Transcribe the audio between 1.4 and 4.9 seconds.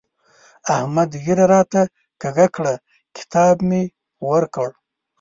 راته کږه کړه؛ کتاب مې ورکړ.